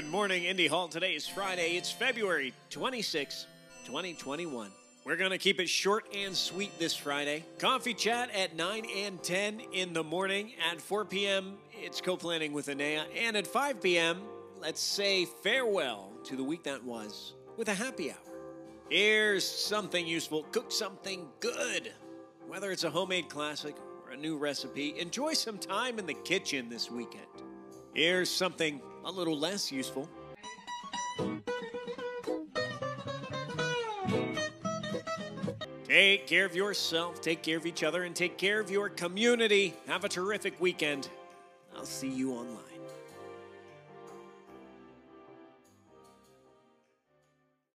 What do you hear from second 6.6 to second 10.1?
this Friday. Coffee chat at 9 and 10 in the